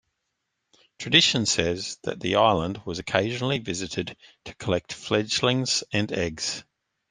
Tradition 0.97 1.45
says 1.45 1.99
that 2.05 2.19
the 2.19 2.35
island 2.37 2.81
was 2.87 2.97
occasionally 2.97 3.59
visited 3.59 4.17
to 4.45 4.55
collect 4.55 4.93
fledglings 4.93 5.83
and 5.93 6.11
eggs. 6.11 6.63